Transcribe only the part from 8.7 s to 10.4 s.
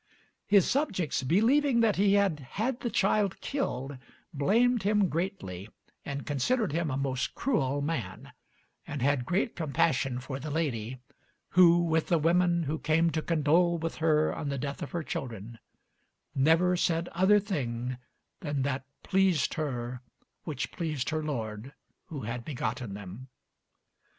and had great compassion for